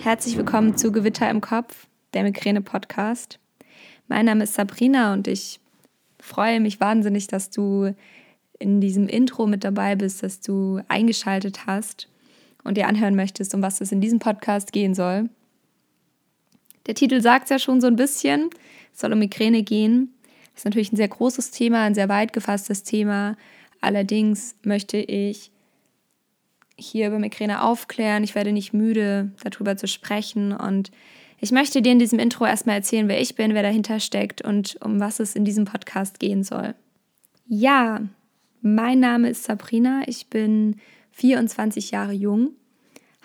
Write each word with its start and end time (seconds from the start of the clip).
Herzlich 0.00 0.36
willkommen 0.36 0.76
zu 0.76 0.92
Gewitter 0.92 1.28
im 1.28 1.40
Kopf, 1.40 1.88
der 2.14 2.22
Migräne-Podcast. 2.22 3.40
Mein 4.06 4.26
Name 4.26 4.44
ist 4.44 4.54
Sabrina 4.54 5.12
und 5.12 5.26
ich 5.26 5.58
freue 6.20 6.60
mich 6.60 6.78
wahnsinnig, 6.80 7.26
dass 7.26 7.50
du 7.50 7.94
in 8.60 8.80
diesem 8.80 9.08
Intro 9.08 9.48
mit 9.48 9.64
dabei 9.64 9.96
bist, 9.96 10.22
dass 10.22 10.40
du 10.40 10.80
eingeschaltet 10.86 11.66
hast 11.66 12.08
und 12.62 12.76
dir 12.76 12.86
anhören 12.86 13.16
möchtest, 13.16 13.54
um 13.54 13.60
was 13.60 13.80
es 13.80 13.90
in 13.90 14.00
diesem 14.00 14.20
Podcast 14.20 14.72
gehen 14.72 14.94
soll. 14.94 15.28
Der 16.86 16.94
Titel 16.94 17.20
sagt 17.20 17.44
es 17.44 17.50
ja 17.50 17.58
schon 17.58 17.80
so 17.80 17.88
ein 17.88 17.96
bisschen. 17.96 18.50
Es 18.94 19.00
soll 19.00 19.12
um 19.12 19.18
Migräne 19.18 19.64
gehen. 19.64 20.14
Das 20.54 20.60
ist 20.60 20.64
natürlich 20.64 20.92
ein 20.92 20.96
sehr 20.96 21.08
großes 21.08 21.50
Thema, 21.50 21.82
ein 21.82 21.94
sehr 21.96 22.08
weit 22.08 22.32
gefasstes 22.32 22.84
Thema. 22.84 23.36
Allerdings 23.80 24.54
möchte 24.62 24.98
ich 24.98 25.50
hier 26.78 27.08
über 27.08 27.18
Migräne 27.18 27.62
aufklären. 27.62 28.24
Ich 28.24 28.34
werde 28.34 28.52
nicht 28.52 28.72
müde, 28.72 29.32
darüber 29.42 29.76
zu 29.76 29.88
sprechen. 29.88 30.52
Und 30.52 30.90
ich 31.40 31.52
möchte 31.52 31.82
dir 31.82 31.92
in 31.92 31.98
diesem 31.98 32.18
Intro 32.18 32.46
erstmal 32.46 32.76
erzählen, 32.76 33.08
wer 33.08 33.20
ich 33.20 33.34
bin, 33.34 33.54
wer 33.54 33.62
dahinter 33.62 34.00
steckt 34.00 34.42
und 34.42 34.78
um 34.80 35.00
was 35.00 35.20
es 35.20 35.34
in 35.34 35.44
diesem 35.44 35.64
Podcast 35.64 36.20
gehen 36.20 36.44
soll. 36.44 36.74
Ja, 37.46 38.00
mein 38.60 39.00
Name 39.00 39.30
ist 39.30 39.44
Sabrina. 39.44 40.02
Ich 40.06 40.28
bin 40.28 40.76
24 41.12 41.90
Jahre 41.90 42.12
jung, 42.12 42.52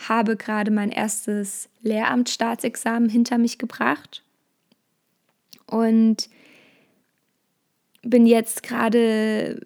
habe 0.08 0.36
gerade 0.36 0.72
mein 0.72 0.92
erstes 0.92 1.70
Lehramtsstaatsexamen 1.82 3.10
hinter 3.10 3.38
mich 3.38 3.58
gebracht 3.58 4.24
und 5.68 6.30
bin 8.02 8.26
jetzt 8.26 8.64
gerade 8.64 9.66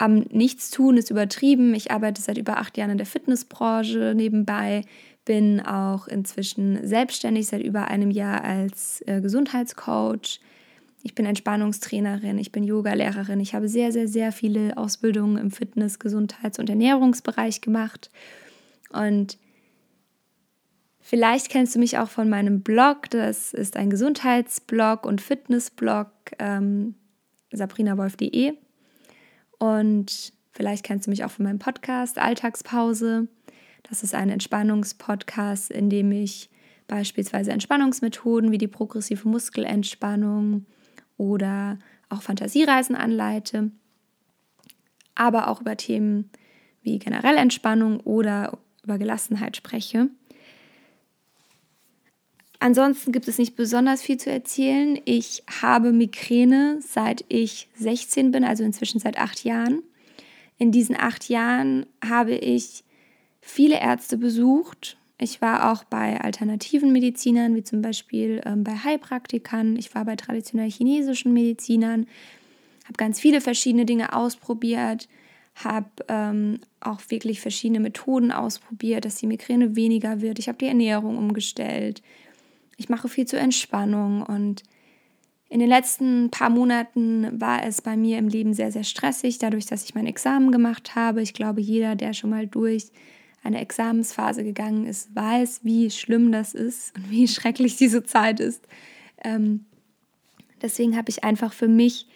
am 0.00 0.20
Nichtstun 0.30 0.96
ist 0.96 1.10
übertrieben. 1.10 1.74
Ich 1.74 1.90
arbeite 1.90 2.22
seit 2.22 2.38
über 2.38 2.56
acht 2.56 2.78
Jahren 2.78 2.92
in 2.92 2.96
der 2.96 3.06
Fitnessbranche 3.06 4.14
nebenbei, 4.16 4.82
bin 5.26 5.60
auch 5.60 6.08
inzwischen 6.08 6.86
selbstständig 6.86 7.48
seit 7.48 7.62
über 7.62 7.88
einem 7.88 8.10
Jahr 8.10 8.42
als 8.42 9.04
äh, 9.06 9.20
Gesundheitscoach. 9.20 10.40
Ich 11.02 11.14
bin 11.14 11.26
Entspannungstrainerin, 11.26 12.38
ich 12.38 12.50
bin 12.50 12.64
Yogalehrerin. 12.64 13.40
Ich 13.40 13.54
habe 13.54 13.68
sehr, 13.68 13.92
sehr, 13.92 14.08
sehr 14.08 14.32
viele 14.32 14.78
Ausbildungen 14.78 15.36
im 15.36 15.50
Fitness-, 15.50 15.98
Gesundheits- 15.98 16.58
und 16.58 16.70
Ernährungsbereich 16.70 17.60
gemacht. 17.60 18.10
Und 18.90 19.36
vielleicht 21.00 21.50
kennst 21.50 21.74
du 21.74 21.78
mich 21.78 21.98
auch 21.98 22.08
von 22.08 22.30
meinem 22.30 22.62
Blog. 22.62 23.10
Das 23.10 23.52
ist 23.52 23.76
ein 23.76 23.90
Gesundheitsblog 23.90 25.04
und 25.04 25.20
Fitnessblog, 25.20 26.08
ähm, 26.38 26.94
sabrinawolf.de. 27.52 28.54
Und 29.60 30.32
vielleicht 30.50 30.84
kennst 30.84 31.06
du 31.06 31.10
mich 31.10 31.22
auch 31.22 31.30
von 31.30 31.44
meinem 31.44 31.60
Podcast 31.60 32.18
Alltagspause. 32.18 33.28
Das 33.84 34.02
ist 34.02 34.14
ein 34.14 34.30
Entspannungspodcast, 34.30 35.70
in 35.70 35.90
dem 35.90 36.10
ich 36.10 36.50
beispielsweise 36.88 37.52
Entspannungsmethoden 37.52 38.50
wie 38.50 38.58
die 38.58 38.66
progressive 38.66 39.28
Muskelentspannung 39.28 40.66
oder 41.16 41.78
auch 42.08 42.22
Fantasiereisen 42.22 42.96
anleite, 42.96 43.70
aber 45.14 45.48
auch 45.48 45.60
über 45.60 45.76
Themen 45.76 46.30
wie 46.82 46.98
generell 46.98 47.36
Entspannung 47.36 48.00
oder 48.00 48.58
über 48.82 48.98
Gelassenheit 48.98 49.56
spreche. 49.56 50.08
Ansonsten 52.62 53.10
gibt 53.10 53.26
es 53.26 53.38
nicht 53.38 53.56
besonders 53.56 54.02
viel 54.02 54.18
zu 54.18 54.30
erzählen. 54.30 55.00
Ich 55.06 55.42
habe 55.62 55.92
Migräne 55.92 56.78
seit 56.80 57.24
ich 57.28 57.68
16 57.76 58.30
bin, 58.30 58.44
also 58.44 58.62
inzwischen 58.62 59.00
seit 59.00 59.18
acht 59.18 59.44
Jahren. 59.44 59.82
In 60.58 60.70
diesen 60.70 60.94
acht 60.94 61.30
Jahren 61.30 61.86
habe 62.06 62.34
ich 62.34 62.84
viele 63.40 63.80
Ärzte 63.80 64.18
besucht. 64.18 64.98
Ich 65.16 65.40
war 65.40 65.72
auch 65.72 65.84
bei 65.84 66.20
alternativen 66.20 66.92
Medizinern, 66.92 67.54
wie 67.54 67.64
zum 67.64 67.80
Beispiel 67.80 68.42
ähm, 68.44 68.62
bei 68.62 68.74
Heilpraktikern. 68.74 69.76
Ich 69.76 69.94
war 69.94 70.04
bei 70.04 70.16
traditionell 70.16 70.70
chinesischen 70.70 71.32
Medizinern, 71.32 72.06
habe 72.84 72.96
ganz 72.98 73.20
viele 73.20 73.40
verschiedene 73.40 73.86
Dinge 73.86 74.14
ausprobiert, 74.14 75.08
habe 75.54 75.88
ähm, 76.08 76.60
auch 76.80 77.00
wirklich 77.08 77.40
verschiedene 77.40 77.80
Methoden 77.80 78.32
ausprobiert, 78.32 79.06
dass 79.06 79.16
die 79.16 79.26
Migräne 79.26 79.76
weniger 79.76 80.20
wird. 80.20 80.38
Ich 80.38 80.48
habe 80.48 80.58
die 80.58 80.66
Ernährung 80.66 81.16
umgestellt. 81.16 82.02
Ich 82.80 82.88
mache 82.88 83.10
viel 83.10 83.26
zur 83.26 83.40
Entspannung 83.40 84.22
und 84.22 84.62
in 85.50 85.60
den 85.60 85.68
letzten 85.68 86.30
paar 86.30 86.48
Monaten 86.48 87.38
war 87.38 87.62
es 87.62 87.82
bei 87.82 87.94
mir 87.94 88.16
im 88.16 88.26
Leben 88.26 88.54
sehr, 88.54 88.72
sehr 88.72 88.84
stressig, 88.84 89.36
dadurch, 89.36 89.66
dass 89.66 89.84
ich 89.84 89.94
mein 89.94 90.06
Examen 90.06 90.50
gemacht 90.50 90.94
habe. 90.94 91.20
Ich 91.20 91.34
glaube, 91.34 91.60
jeder, 91.60 91.94
der 91.94 92.14
schon 92.14 92.30
mal 92.30 92.46
durch 92.46 92.86
eine 93.42 93.60
Examensphase 93.60 94.44
gegangen 94.44 94.86
ist, 94.86 95.14
weiß, 95.14 95.60
wie 95.62 95.90
schlimm 95.90 96.32
das 96.32 96.54
ist 96.54 96.96
und 96.96 97.10
wie 97.10 97.28
schrecklich 97.28 97.76
diese 97.76 98.02
Zeit 98.02 98.40
ist. 98.40 98.66
Ähm, 99.22 99.66
deswegen 100.62 100.96
habe 100.96 101.10
ich 101.10 101.22
einfach 101.22 101.52
für 101.52 101.68
mich 101.68 102.06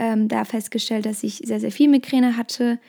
ähm, 0.00 0.26
da 0.26 0.44
festgestellt, 0.44 1.06
dass 1.06 1.22
ich 1.22 1.42
sehr, 1.44 1.60
sehr 1.60 1.70
viel 1.70 1.88
Migräne 1.88 2.36
hatte. 2.36 2.80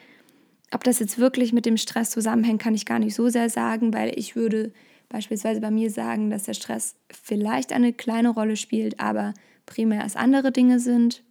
Ob 0.71 0.83
das 0.83 0.97
jetzt 0.97 1.19
wirklich 1.19 1.53
mit 1.53 1.67
dem 1.67 1.77
Stress 1.77 2.09
zusammenhängt, 2.09 2.59
kann 2.59 2.73
ich 2.73 2.87
gar 2.87 2.97
nicht 2.97 3.13
so 3.13 3.29
sehr 3.29 3.51
sagen, 3.51 3.93
weil 3.93 4.17
ich 4.17 4.35
würde 4.35 4.71
beispielsweise 5.09 5.59
bei 5.59 5.71
mir 5.71 5.89
sagen, 5.89 6.29
dass 6.29 6.43
der 6.43 6.53
Stress 6.53 6.95
vielleicht 7.11 7.73
eine 7.73 7.93
kleine 7.93 8.29
Rolle 8.29 8.55
spielt, 8.55 8.99
aber 8.99 9.33
primär 9.65 10.05
es 10.05 10.15
andere 10.15 10.51
Dinge 10.51 10.79
sind. 10.79 11.23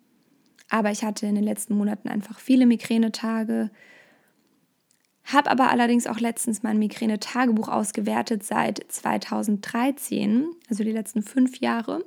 Aber 0.69 0.91
ich 0.91 1.05
hatte 1.05 1.27
in 1.27 1.37
den 1.37 1.45
letzten 1.45 1.77
Monaten 1.77 2.09
einfach 2.09 2.39
viele 2.41 2.67
Migränetage, 2.67 3.71
habe 5.25 5.51
aber 5.51 5.71
allerdings 5.71 6.07
auch 6.07 6.21
letztens 6.21 6.63
mein 6.63 6.79
Migräne-Tagebuch 6.79 7.69
ausgewertet 7.69 8.43
seit 8.45 8.85
2013, 8.89 10.47
also 10.69 10.85
die 10.85 10.93
letzten 10.93 11.23
fünf 11.23 11.61
Jahre, 11.61 12.05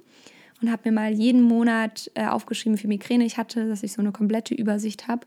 und 0.62 0.72
habe 0.72 0.90
mir 0.90 0.92
mal 0.92 1.12
jeden 1.12 1.42
Monat 1.42 2.12
äh, 2.14 2.26
aufgeschrieben, 2.26 2.78
wie 2.78 2.82
viel 2.82 2.88
Migräne 2.88 3.26
ich 3.26 3.38
hatte, 3.38 3.68
dass 3.68 3.84
ich 3.84 3.94
so 3.94 4.02
eine 4.02 4.12
komplette 4.12 4.54
Übersicht 4.54 5.08
habe. 5.08 5.26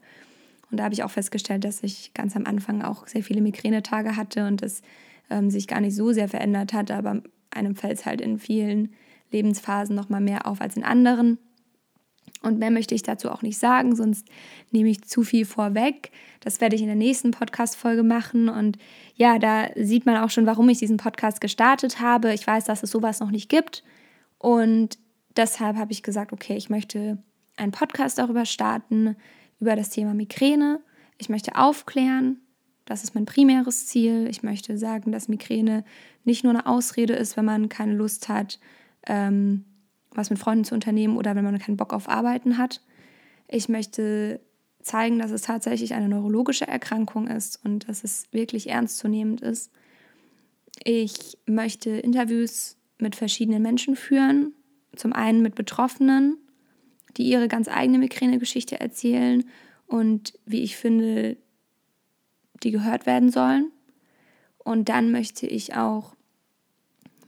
Und 0.70 0.78
da 0.78 0.84
habe 0.84 0.94
ich 0.94 1.02
auch 1.02 1.10
festgestellt, 1.10 1.64
dass 1.64 1.82
ich 1.82 2.14
ganz 2.14 2.36
am 2.36 2.46
Anfang 2.46 2.82
auch 2.82 3.06
sehr 3.06 3.22
viele 3.22 3.40
Migränetage 3.40 4.16
hatte 4.16 4.46
und 4.46 4.62
das 4.62 4.82
ähm, 5.30 5.50
sich 5.50 5.66
gar 5.66 5.80
nicht 5.80 5.96
so 5.96 6.12
sehr 6.12 6.28
verändert 6.28 6.72
hat, 6.72 6.90
aber 6.90 7.22
einem 7.50 7.76
fällt 7.76 7.98
es 7.98 8.06
halt 8.06 8.20
in 8.20 8.38
vielen 8.38 8.94
Lebensphasen 9.30 9.94
noch 9.94 10.08
mal 10.08 10.20
mehr 10.20 10.46
auf 10.46 10.60
als 10.60 10.76
in 10.76 10.84
anderen. 10.84 11.38
Und 12.42 12.58
mehr 12.58 12.70
möchte 12.70 12.94
ich 12.94 13.02
dazu 13.02 13.30
auch 13.30 13.40
nicht 13.40 13.58
sagen, 13.58 13.96
sonst 13.96 14.28
nehme 14.70 14.90
ich 14.90 15.02
zu 15.02 15.22
viel 15.22 15.46
vorweg. 15.46 16.10
Das 16.40 16.60
werde 16.60 16.76
ich 16.76 16.82
in 16.82 16.88
der 16.88 16.96
nächsten 16.96 17.30
Podcast-Folge 17.30 18.02
machen. 18.02 18.50
Und 18.50 18.76
ja, 19.14 19.38
da 19.38 19.68
sieht 19.76 20.04
man 20.04 20.18
auch 20.18 20.28
schon, 20.28 20.44
warum 20.44 20.68
ich 20.68 20.78
diesen 20.78 20.98
Podcast 20.98 21.40
gestartet 21.40 22.00
habe. 22.00 22.34
Ich 22.34 22.46
weiß, 22.46 22.64
dass 22.64 22.82
es 22.82 22.90
sowas 22.90 23.20
noch 23.20 23.30
nicht 23.30 23.48
gibt. 23.48 23.82
Und 24.36 24.98
deshalb 25.36 25.78
habe 25.78 25.92
ich 25.92 26.02
gesagt, 26.02 26.34
okay, 26.34 26.54
ich 26.54 26.68
möchte 26.68 27.16
einen 27.56 27.72
Podcast 27.72 28.18
darüber 28.18 28.44
starten, 28.44 29.16
über 29.58 29.74
das 29.74 29.88
Thema 29.88 30.12
Migräne. 30.12 30.80
Ich 31.16 31.30
möchte 31.30 31.56
aufklären, 31.56 32.40
das 32.84 33.02
ist 33.02 33.14
mein 33.14 33.24
primäres 33.24 33.86
Ziel. 33.86 34.26
Ich 34.28 34.42
möchte 34.42 34.76
sagen, 34.76 35.12
dass 35.12 35.28
Migräne 35.28 35.84
nicht 36.24 36.44
nur 36.44 36.52
eine 36.52 36.66
Ausrede 36.66 37.14
ist, 37.14 37.36
wenn 37.36 37.44
man 37.44 37.68
keine 37.68 37.94
Lust 37.94 38.28
hat, 38.28 38.58
ähm, 39.06 39.64
was 40.10 40.30
mit 40.30 40.38
Freunden 40.38 40.64
zu 40.64 40.74
unternehmen 40.74 41.16
oder 41.16 41.34
wenn 41.34 41.44
man 41.44 41.58
keinen 41.58 41.76
Bock 41.76 41.92
auf 41.92 42.08
Arbeiten 42.08 42.58
hat. 42.58 42.82
Ich 43.48 43.68
möchte 43.68 44.40
zeigen, 44.82 45.18
dass 45.18 45.30
es 45.30 45.42
tatsächlich 45.42 45.94
eine 45.94 46.08
neurologische 46.08 46.68
Erkrankung 46.68 47.26
ist 47.26 47.64
und 47.64 47.88
dass 47.88 48.04
es 48.04 48.26
wirklich 48.32 48.68
ernstzunehmend 48.68 49.40
ist. 49.40 49.72
Ich 50.84 51.38
möchte 51.46 51.90
Interviews 51.90 52.76
mit 52.98 53.16
verschiedenen 53.16 53.62
Menschen 53.62 53.96
führen. 53.96 54.52
Zum 54.94 55.12
einen 55.12 55.42
mit 55.42 55.54
Betroffenen, 55.54 56.36
die 57.16 57.24
ihre 57.24 57.48
ganz 57.48 57.68
eigene 57.68 57.98
Migräne-Geschichte 57.98 58.78
erzählen 58.78 59.44
und 59.86 60.38
wie 60.46 60.62
ich 60.62 60.76
finde, 60.76 61.36
die 62.62 62.70
gehört 62.70 63.06
werden 63.06 63.30
sollen. 63.30 63.70
Und 64.58 64.88
dann 64.88 65.10
möchte 65.10 65.46
ich 65.46 65.74
auch 65.74 66.14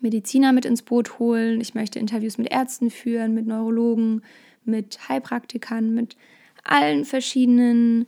Mediziner 0.00 0.52
mit 0.52 0.64
ins 0.64 0.82
Boot 0.82 1.18
holen. 1.18 1.60
Ich 1.60 1.74
möchte 1.74 1.98
Interviews 1.98 2.38
mit 2.38 2.50
Ärzten 2.50 2.90
führen, 2.90 3.34
mit 3.34 3.46
Neurologen, 3.46 4.22
mit 4.64 5.08
Heilpraktikern, 5.08 5.94
mit 5.94 6.16
allen 6.64 7.04
verschiedenen 7.04 8.06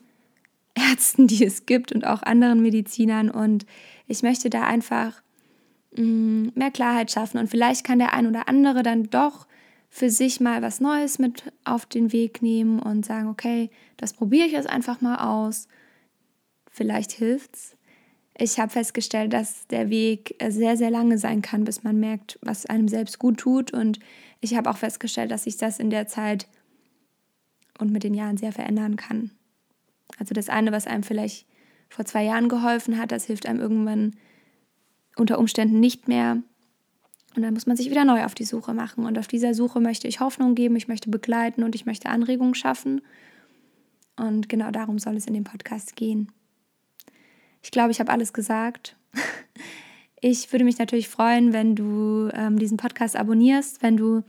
Ärzten, 0.74 1.26
die 1.26 1.44
es 1.44 1.66
gibt 1.66 1.92
und 1.92 2.06
auch 2.06 2.22
anderen 2.22 2.62
Medizinern. 2.62 3.30
Und 3.30 3.66
ich 4.06 4.22
möchte 4.22 4.50
da 4.50 4.64
einfach 4.64 5.22
mm, 5.96 6.48
mehr 6.54 6.70
Klarheit 6.70 7.10
schaffen. 7.10 7.38
Und 7.38 7.48
vielleicht 7.48 7.84
kann 7.84 7.98
der 7.98 8.14
ein 8.14 8.26
oder 8.26 8.48
andere 8.48 8.82
dann 8.82 9.10
doch 9.10 9.46
für 9.90 10.10
sich 10.10 10.40
mal 10.40 10.62
was 10.62 10.80
Neues 10.80 11.18
mit 11.18 11.44
auf 11.64 11.86
den 11.86 12.12
Weg 12.12 12.42
nehmen 12.42 12.78
und 12.80 13.06
sagen, 13.06 13.28
okay, 13.28 13.70
das 13.96 14.12
probiere 14.12 14.46
ich 14.46 14.52
jetzt 14.52 14.68
einfach 14.68 15.00
mal 15.00 15.16
aus 15.16 15.68
vielleicht 16.70 17.12
hilft's. 17.12 17.76
Ich 18.36 18.60
habe 18.60 18.70
festgestellt, 18.70 19.32
dass 19.32 19.66
der 19.66 19.90
Weg 19.90 20.36
sehr, 20.48 20.76
sehr 20.76 20.90
lange 20.90 21.18
sein 21.18 21.42
kann, 21.42 21.64
bis 21.64 21.82
man 21.82 21.98
merkt, 21.98 22.38
was 22.40 22.66
einem 22.66 22.86
selbst 22.86 23.18
gut 23.18 23.38
tut. 23.38 23.72
Und 23.72 23.98
ich 24.40 24.54
habe 24.54 24.70
auch 24.70 24.76
festgestellt, 24.76 25.32
dass 25.32 25.44
sich 25.44 25.56
das 25.56 25.80
in 25.80 25.90
der 25.90 26.06
Zeit 26.06 26.46
und 27.78 27.90
mit 27.90 28.04
den 28.04 28.14
Jahren 28.14 28.36
sehr 28.36 28.52
verändern 28.52 28.96
kann. 28.96 29.32
Also 30.18 30.34
das 30.34 30.48
eine, 30.48 30.70
was 30.70 30.86
einem 30.86 31.02
vielleicht 31.02 31.46
vor 31.88 32.04
zwei 32.04 32.24
Jahren 32.24 32.48
geholfen 32.48 32.98
hat, 32.98 33.10
das 33.10 33.24
hilft 33.24 33.46
einem 33.46 33.60
irgendwann 33.60 34.14
unter 35.16 35.38
Umständen 35.38 35.80
nicht 35.80 36.06
mehr. 36.06 36.42
Und 37.34 37.42
dann 37.42 37.54
muss 37.54 37.66
man 37.66 37.76
sich 37.76 37.90
wieder 37.90 38.04
neu 38.04 38.24
auf 38.24 38.34
die 38.34 38.44
Suche 38.44 38.72
machen. 38.72 39.04
Und 39.04 39.18
auf 39.18 39.26
dieser 39.26 39.54
Suche 39.54 39.80
möchte 39.80 40.08
ich 40.08 40.20
Hoffnung 40.20 40.54
geben, 40.54 40.76
ich 40.76 40.88
möchte 40.88 41.10
begleiten 41.10 41.62
und 41.62 41.74
ich 41.74 41.86
möchte 41.86 42.08
Anregungen 42.08 42.54
schaffen. 42.54 43.00
Und 44.16 44.48
genau 44.48 44.70
darum 44.70 44.98
soll 44.98 45.16
es 45.16 45.26
in 45.26 45.34
dem 45.34 45.44
Podcast 45.44 45.96
gehen. 45.96 46.32
Ich 47.68 47.70
glaube, 47.70 47.90
ich 47.90 48.00
habe 48.00 48.10
alles 48.10 48.32
gesagt. 48.32 48.96
Ich 50.20 50.50
würde 50.50 50.64
mich 50.64 50.78
natürlich 50.78 51.06
freuen, 51.06 51.52
wenn 51.52 51.76
du 51.76 52.30
ähm, 52.32 52.58
diesen 52.58 52.78
Podcast 52.78 53.14
abonnierst, 53.14 53.82
wenn 53.82 53.98
du 53.98 54.24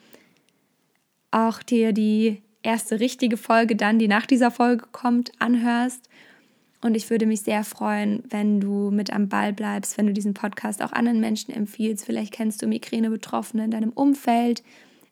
auch 1.31 1.63
dir 1.63 1.93
die 1.93 2.43
erste 2.63 2.99
richtige 2.99 3.37
Folge 3.37 3.77
dann, 3.77 3.97
die 3.97 4.09
nach 4.09 4.25
dieser 4.25 4.51
Folge 4.51 4.87
kommt, 4.91 5.31
anhörst. 5.39 6.09
Und 6.81 6.95
ich 6.95 7.09
würde 7.09 7.25
mich 7.25 7.41
sehr 7.41 7.63
freuen, 7.63 8.23
wenn 8.29 8.59
du 8.59 8.91
mit 8.91 9.13
am 9.13 9.29
Ball 9.29 9.53
bleibst, 9.53 9.97
wenn 9.97 10.05
du 10.05 10.13
diesen 10.13 10.33
Podcast 10.33 10.83
auch 10.83 10.91
anderen 10.91 11.21
Menschen 11.21 11.53
empfiehlst. 11.53 12.05
Vielleicht 12.05 12.33
kennst 12.33 12.61
du 12.61 12.67
Migräne-Betroffene 12.67 13.63
in 13.63 13.71
deinem 13.71 13.93
Umfeld. 13.93 14.63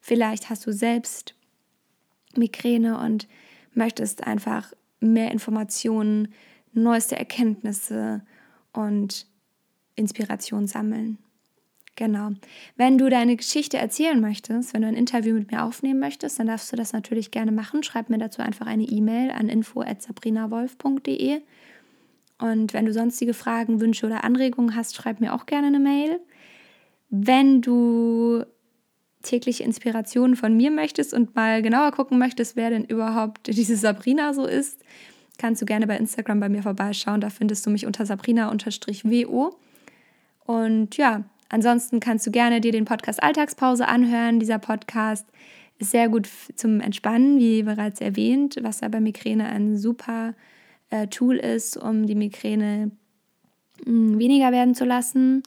Vielleicht 0.02 0.50
hast 0.50 0.68
du 0.68 0.74
selbst 0.74 1.34
Migräne 2.36 3.00
und 3.00 3.28
möchtest 3.74 4.28
einfach 4.28 4.74
mehr 5.00 5.32
Informationen, 5.32 6.28
neueste 6.84 7.18
Erkenntnisse 7.18 8.22
und 8.74 9.28
Inspiration 9.96 10.68
sammeln. 10.68 11.18
Genau. 11.96 12.30
Wenn 12.76 13.00
du 13.00 13.10
deine 13.10 13.36
Geschichte 13.36 13.78
erzählen 13.78 14.22
möchtest, 14.22 14.74
wenn 14.74 14.84
du 14.84 14.88
ein 14.88 14.96
Interview 14.96 15.34
mit 15.34 15.52
mir 15.52 15.64
aufnehmen 15.64 16.00
möchtest, 16.00 16.38
dann 16.38 16.46
darfst 16.46 16.72
du 16.72 16.76
das 16.76 16.94
natürlich 16.94 17.32
gerne 17.32 17.52
machen. 17.52 17.82
Schreib 17.82 18.10
mir 18.10 18.20
dazu 18.20 18.44
einfach 18.44 18.68
eine 18.68 18.84
E-Mail 18.84 19.32
an 19.32 19.50
info@sabrinawolf.de. 19.50 21.42
Und 22.38 22.74
wenn 22.74 22.86
du 22.86 22.94
sonstige 22.94 23.34
Fragen, 23.34 23.82
Wünsche 23.82 24.06
oder 24.06 24.24
Anregungen 24.24 24.76
hast, 24.76 24.96
schreib 24.96 25.20
mir 25.20 25.34
auch 25.34 25.48
gerne 25.48 25.68
eine 25.68 25.80
Mail. 25.80 26.20
Wenn 27.10 27.64
du 27.64 28.44
tägliche 29.24 29.64
Inspirationen 29.64 30.36
von 30.36 30.56
mir 30.56 30.70
möchtest 30.70 31.16
und 31.16 31.36
mal 31.36 31.64
genauer 31.64 31.92
gucken 31.92 32.20
möchtest, 32.20 32.56
wer 32.56 32.70
denn 32.70 32.86
überhaupt 32.86 33.48
diese 33.48 33.76
Sabrina 33.76 34.36
so 34.36 34.46
ist, 34.46 34.84
kannst 35.38 35.62
du 35.62 35.66
gerne 35.66 35.88
bei 35.88 35.98
Instagram 35.98 36.40
bei 36.40 36.50
mir 36.50 36.64
vorbeischauen. 36.64 37.22
Da 37.22 37.30
findest 37.30 37.66
du 37.66 37.70
mich 37.70 37.86
unter 37.86 38.06
sabrina-wo. 38.06 39.58
Und 40.46 40.98
ja, 40.98 41.24
ansonsten 41.50 42.00
kannst 42.00 42.26
du 42.26 42.32
gerne 42.32 42.62
dir 42.62 42.72
den 42.72 42.86
Podcast 42.86 43.22
Alltagspause 43.22 43.88
anhören. 43.88 44.40
Dieser 44.40 44.60
Podcast 44.60 45.26
ist 45.80 45.92
sehr 45.92 46.10
gut 46.10 46.28
zum 46.56 46.80
Entspannen, 46.80 47.40
wie 47.40 47.64
bereits 47.64 48.02
erwähnt, 48.02 48.58
was 48.62 48.82
ja 48.82 48.88
bei 48.88 49.00
Migräne 49.00 49.48
ein 49.48 49.78
super 49.78 50.34
äh, 50.90 51.08
Tool 51.08 51.36
ist, 51.38 51.78
um 51.78 52.08
die 52.08 52.16
Migräne 52.16 52.92
mh, 53.86 53.92
hm, 53.92 54.20
weniger 54.20 54.52
werden 54.52 54.76
zu 54.76 54.86
lassen. 54.86 55.44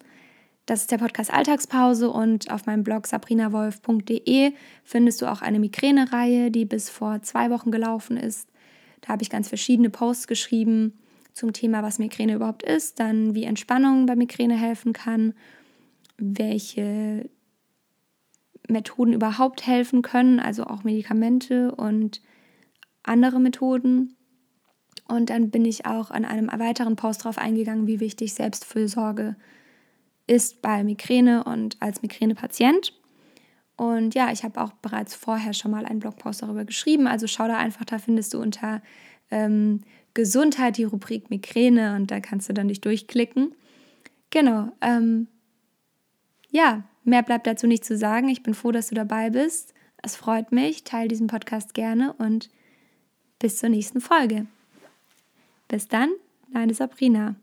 Das 0.66 0.82
ist 0.82 0.92
der 0.92 0.98
Podcast 0.98 1.32
Alltagspause 1.32 2.10
und 2.10 2.52
auf 2.52 2.66
meinem 2.66 2.84
Blog 2.84 3.08
sabrinawolf.de 3.08 4.52
findest 4.84 5.20
du 5.20 5.26
auch 5.26 5.42
eine 5.42 5.58
Migräne-Reihe, 5.58 6.52
die 6.52 6.64
bis 6.64 6.90
vor 6.90 7.22
zwei 7.22 7.50
Wochen 7.50 7.72
gelaufen 7.72 8.16
ist. 8.16 8.48
Da 9.00 9.08
habe 9.08 9.22
ich 9.22 9.30
ganz 9.30 9.48
verschiedene 9.48 9.90
Posts 9.90 10.26
geschrieben 10.26 10.98
zum 11.32 11.52
Thema, 11.52 11.82
was 11.82 11.98
Migräne 11.98 12.34
überhaupt 12.34 12.62
ist, 12.62 13.00
dann 13.00 13.34
wie 13.34 13.44
Entspannung 13.44 14.06
bei 14.06 14.16
Migräne 14.16 14.56
helfen 14.56 14.92
kann, 14.92 15.34
welche 16.18 17.30
Methoden 18.68 19.12
überhaupt 19.12 19.66
helfen 19.66 20.02
können, 20.02 20.40
also 20.40 20.64
auch 20.64 20.84
Medikamente 20.84 21.74
und 21.74 22.20
andere 23.02 23.40
Methoden. 23.40 24.16
Und 25.08 25.30
dann 25.30 25.50
bin 25.50 25.64
ich 25.64 25.86
auch 25.86 26.10
an 26.10 26.24
einem 26.24 26.48
weiteren 26.48 26.96
Post 26.96 27.22
darauf 27.22 27.38
eingegangen, 27.38 27.86
wie 27.86 28.00
wichtig 28.00 28.34
Selbstfürsorge 28.34 29.36
ist 30.26 30.62
bei 30.62 30.84
Migräne 30.84 31.44
und 31.44 31.76
als 31.80 32.02
Migränepatient. 32.02 32.92
Und 33.80 34.14
ja, 34.14 34.30
ich 34.30 34.44
habe 34.44 34.60
auch 34.60 34.74
bereits 34.74 35.14
vorher 35.14 35.54
schon 35.54 35.70
mal 35.70 35.86
einen 35.86 36.00
Blogpost 36.00 36.42
darüber 36.42 36.66
geschrieben. 36.66 37.06
Also 37.06 37.26
schau 37.26 37.48
da 37.48 37.56
einfach, 37.56 37.86
da 37.86 37.96
findest 37.96 38.34
du 38.34 38.38
unter 38.38 38.82
ähm, 39.30 39.80
Gesundheit, 40.12 40.76
die 40.76 40.84
Rubrik 40.84 41.30
Migräne 41.30 41.96
und 41.96 42.10
da 42.10 42.20
kannst 42.20 42.50
du 42.50 42.52
dann 42.52 42.68
dich 42.68 42.82
durchklicken. 42.82 43.54
Genau. 44.28 44.70
Ähm, 44.82 45.28
ja, 46.50 46.84
mehr 47.04 47.22
bleibt 47.22 47.46
dazu 47.46 47.66
nicht 47.66 47.86
zu 47.86 47.96
sagen. 47.96 48.28
Ich 48.28 48.42
bin 48.42 48.52
froh, 48.52 48.70
dass 48.70 48.88
du 48.88 48.94
dabei 48.94 49.30
bist. 49.30 49.72
Es 50.02 50.14
freut 50.14 50.52
mich. 50.52 50.84
Teile 50.84 51.08
diesen 51.08 51.28
Podcast 51.28 51.72
gerne 51.72 52.12
und 52.12 52.50
bis 53.38 53.56
zur 53.56 53.70
nächsten 53.70 54.02
Folge. 54.02 54.46
Bis 55.68 55.88
dann, 55.88 56.10
deine 56.52 56.74
Sabrina. 56.74 57.34